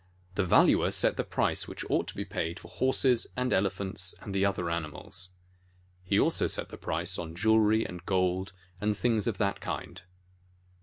[0.33, 4.33] The Valuer set the price which ought to be paid for horses and elephants and
[4.33, 5.29] the other animals.
[6.03, 10.01] He also set the price on jewelry and gold, and things of that kind.